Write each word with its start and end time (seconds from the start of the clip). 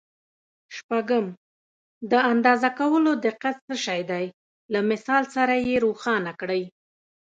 شپږم: 0.75 1.25
د 2.11 2.13
اندازه 2.31 2.69
کولو 2.79 3.11
دقت 3.27 3.55
څه 3.67 3.75
شی 3.85 4.01
دی؟ 4.11 4.25
له 4.73 4.79
مثال 4.91 5.23
سره 5.35 5.53
یې 5.67 5.75
روښانه 5.85 6.31
کړئ. 6.39 6.63